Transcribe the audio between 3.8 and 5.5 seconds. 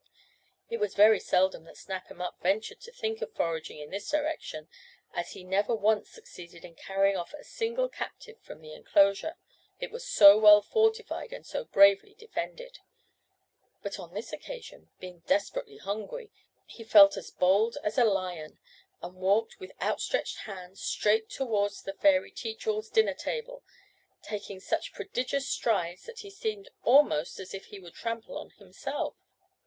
this direction, as he